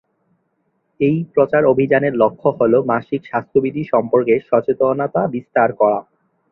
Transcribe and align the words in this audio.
এই 0.99 1.17
প্রচারাভিযানের 1.33 2.13
লক্ষ্য 2.13 2.49
হল 2.59 2.73
মাসিক 2.91 3.21
স্বাস্থ্যবিধি 3.25 3.81
সম্পর্কে 3.93 4.33
সচেতনতা 4.49 5.21
বিস্তার 5.35 5.69
করা। 5.73 5.99